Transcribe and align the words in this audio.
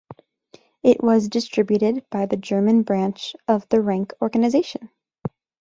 It 0.81 1.03
was 1.03 1.29
distributed 1.29 2.03
by 2.09 2.25
the 2.25 2.35
German 2.35 2.81
branch 2.81 3.35
of 3.47 3.69
the 3.69 3.81
Rank 3.83 4.13
Organisation. 4.19 4.89